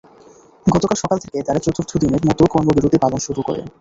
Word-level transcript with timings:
গতকাল 0.65 0.97
সকাল 1.03 1.17
থেকে 1.23 1.37
তারা 1.47 1.59
চতুর্থ 1.65 1.91
দিনের 2.03 2.23
মতো 2.27 2.43
কর্মবিরতি 2.53 2.97
পালন 3.03 3.19
শুরু 3.19 3.41
করে। 3.47 3.61